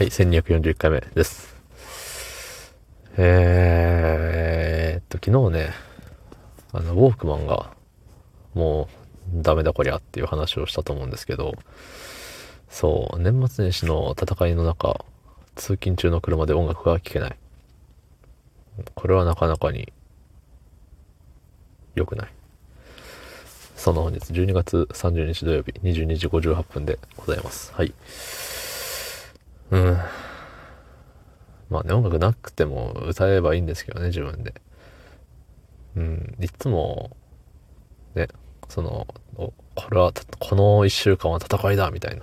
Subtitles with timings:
[0.00, 1.54] はい、1241回目です。
[3.18, 5.74] えーっと、昨日ね、
[6.72, 7.74] あの、ウォークマンが、
[8.54, 8.88] も
[9.38, 11.52] う、ダメだこりゃっていう話をしたと思うんですけど、
[12.70, 15.04] そう、年末年始の戦いの中、
[15.54, 17.36] 通勤中の車で音楽が聴けない。
[18.94, 19.92] これはなかなかに、
[21.94, 22.32] 良くない。
[23.76, 27.70] その本日12月30日土曜日22時58分でございます。
[27.74, 27.92] はい。
[29.70, 29.98] うん。
[31.70, 34.54] まあね、音楽なくても歌えばいいんですけどね、自分で。
[35.96, 37.16] うん、いつも、
[38.14, 38.28] ね、
[38.68, 39.52] その、こ
[39.90, 42.22] れは、この一週間は戦いだみたいな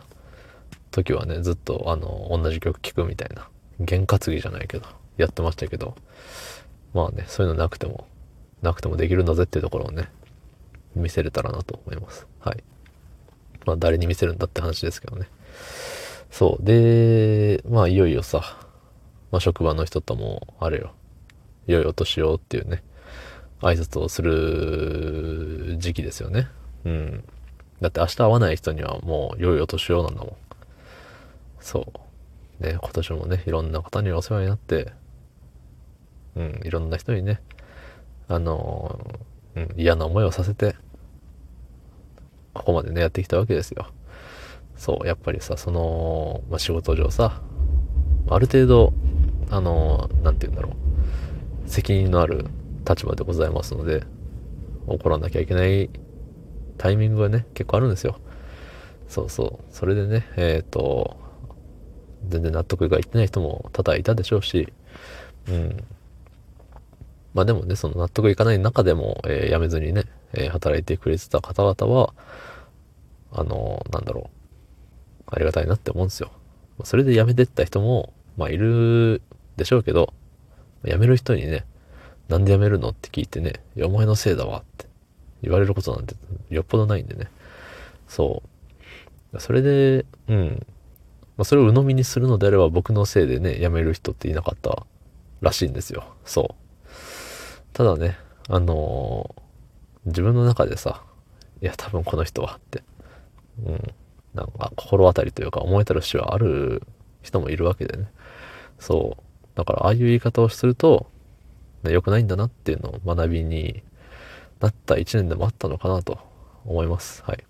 [0.92, 3.48] 時はね、ずっとあの、同じ曲聴くみたいな、
[3.86, 4.86] 験担ぎじゃないけど、
[5.18, 5.96] やってましたけど、
[6.94, 8.08] まあね、そういうのなくても、
[8.62, 10.10] なくてもできるんだぜっていうところをね、
[10.96, 12.28] 見せれたらなと思います。
[12.40, 12.64] はい。
[13.66, 15.28] まあ誰に見せるんだって話ですけどね。
[16.30, 16.64] そう。
[16.64, 18.58] で、まあいよいよさ、
[19.32, 20.94] まあ職場の人とも、あれよ、
[21.68, 22.84] 良いお年をっていうね、
[23.62, 26.48] 挨拶をする時期ですよね。
[26.86, 27.24] うん。
[27.82, 30.36] だって明日会わない人にはもう良いお年をなんだもん。
[31.60, 31.94] そ
[32.60, 32.64] う。
[32.64, 34.94] ね、今年もね、いろんな方にお世話になって、
[36.36, 37.42] うん、いろんな人にね、
[38.28, 39.00] あの、
[39.56, 40.76] うん、嫌な思いをさせて、
[42.54, 43.88] ここまでね、やってきたわけですよ。
[44.78, 47.42] そう、やっぱりさ、その、まあ、仕事上さ、
[48.30, 48.94] ある程度、
[49.50, 50.72] あの、なんて言うんだろ
[51.66, 52.46] う、責任のある
[52.88, 54.04] 立場でございますので、
[54.88, 55.90] 怒らなきゃいけない
[56.78, 58.20] タイミングがね、結構あるんですよ。
[59.08, 59.66] そうそう。
[59.72, 61.18] それでね、えっ、と、
[62.28, 64.72] 全然納得がいってない人も多々いたでしょうし、
[65.50, 65.78] うん。
[67.34, 72.14] まあでもね、その納得いかない中でも、えー辞めずにね、えー働いてくれてた方々は、
[73.32, 74.37] あのーなんだろう、
[75.28, 76.32] ありがたいなって思うんですよ。
[76.84, 79.22] それで辞めてった人も、まあいる
[79.58, 80.14] でしょうけど、
[80.86, 81.66] 辞める人にね、
[82.30, 84.86] なんで辞めるのって聞いてね、いや、お前のせいだわって
[85.42, 86.16] 言われることなんて
[86.50, 87.30] よっぽどないんでね。
[88.08, 88.44] そ
[89.34, 89.40] う。
[89.40, 90.66] それで、うん。
[91.38, 94.86] まあ、それを鵜呑みにするのであれば僕のせいでね、辞める人っていなかった
[95.42, 96.06] らしいんですよ。
[96.26, 96.94] そう。
[97.74, 98.18] ただね、
[98.50, 99.48] あのー
[100.08, 101.04] 自分の中でさ、
[101.62, 102.82] いや、多分この人はって、
[103.66, 103.94] うん、
[104.38, 106.84] なんか心当たりというか思えたる節はある
[107.22, 108.10] 人もいるわけでね。
[108.80, 109.24] そう。
[109.58, 111.08] だから、ああいう言い方をすると、
[111.84, 113.84] 良くないんだなっていうのを学びに
[114.60, 116.20] なった一年でもあったのかなと
[116.66, 117.24] 思います。
[117.26, 117.44] はい。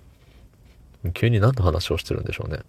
[1.13, 2.59] 急に何の話をしてるんでしょうね。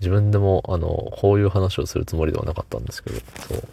[0.00, 3.68] 自分でも、あの、こういう話をするつもりではなかったんですけど、そう。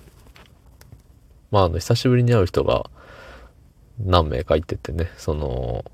[1.51, 2.89] まあ、あの、久しぶりに会う人が
[3.99, 5.85] 何名かいててね、その、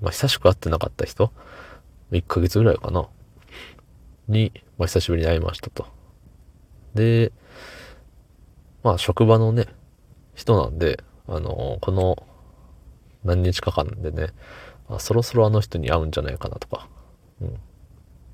[0.00, 1.30] まあ、久しく会ってなかった人、
[2.18, 3.08] 1ヶ月ぐらいかな、
[4.28, 5.86] に、まあ、久しぶりに会いましたと。
[6.94, 7.32] で、
[8.82, 9.66] まあ、職場のね、
[10.34, 12.26] 人なんで、あの、この
[13.24, 14.28] 何日か間でね、
[14.88, 16.88] あそろそろあの人に会うんじゃないかなとか、
[17.40, 17.56] うん。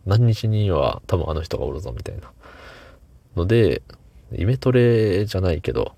[0.06, 2.32] 何日には多分あの人がおるぞみたいな。
[3.36, 3.82] ので、
[4.32, 5.94] イメトレじゃないけど、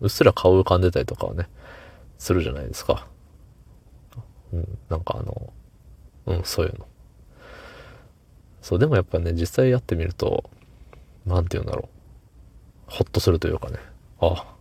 [0.00, 1.48] うっすら顔浮かんでたりとかはね、
[2.18, 3.06] するじゃないですか。
[4.52, 5.52] うん、なんかあの、
[6.26, 6.86] うん、そういうの。
[8.62, 10.50] そう、でもやっぱね、実際やってみると、
[11.24, 11.96] なんて言うんだろう。
[12.86, 13.78] ほっとするというかね、
[14.20, 14.56] あ、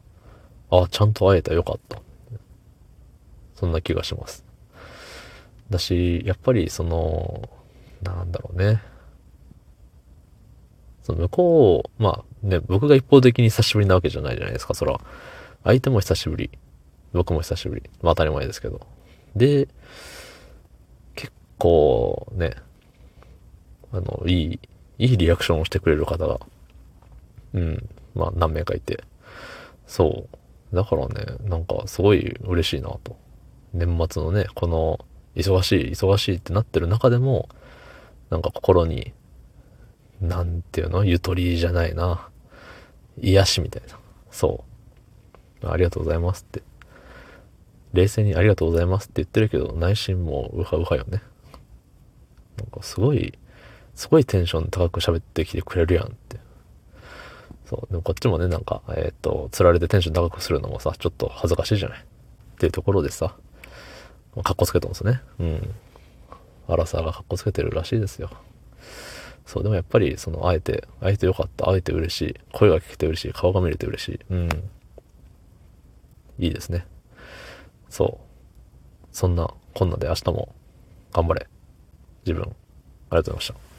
[0.72, 2.02] あ、ちゃんと会えたよかった。
[3.56, 4.46] そんな気がします。
[5.70, 7.50] だし、やっぱりその、
[8.02, 8.82] なんだろうね。
[11.02, 15.00] その向こう、まあね、僕が一方的に久しぶりなわけじゃないじゃないですか、そら。
[15.64, 16.50] 相手も久しぶり。
[17.14, 17.84] 僕も久しぶり。
[18.02, 18.82] まあ当たり前ですけど。
[19.36, 19.68] で、
[21.58, 22.54] 結構ね、
[23.94, 24.60] あの、いい、
[24.98, 26.40] いいリアクションをしてくれる方が、
[27.54, 29.04] うん、まあ何名かいて。
[29.88, 30.28] そ
[30.74, 30.76] う。
[30.76, 33.18] だからね、なんかすごい嬉しいなと。
[33.74, 35.00] 年末のね、この、
[35.36, 37.48] 忙しい、忙しいってなってる中でも、
[38.30, 39.14] なんか心に、
[40.22, 41.06] なんていうの？
[41.06, 42.30] ゆとりじゃないな。
[43.22, 43.98] 癒しみたいな。
[44.30, 44.64] そ
[45.62, 45.68] う。
[45.68, 46.64] ありがとうございますって。
[47.94, 51.22] 冷静にありがとうございますって言ってるけど、内心もうウハウハよね。
[52.58, 53.38] なんかすごい、
[53.96, 56.38] すごいテンション高く喋ってきてくれるやんって。
[57.66, 57.92] そう。
[57.92, 62.00] でもこっちもね、なんか、えーっと、釣られてテンション高くするのもさ、ちょっと恥ずかしいじゃない？
[62.00, 62.04] っ
[62.58, 63.36] ていうところでさ、
[64.44, 65.22] かっこつけたんですね。
[65.40, 65.76] うん。
[66.68, 68.30] アラサーがかっこつけてるらしいですよ。
[69.46, 74.20] そう、でもやっぱり、その、会えて、会えてよかった、会えて嬉しい、声が聞けて嬉しい、顔が見れて嬉しい。
[74.30, 74.50] うん。
[76.40, 76.86] いいですね。
[77.90, 79.08] そう。
[79.12, 80.54] そんな、こんなで明日も、
[81.14, 81.48] 頑張れ。
[82.26, 82.56] 自分、ありが
[83.10, 83.75] とうございました。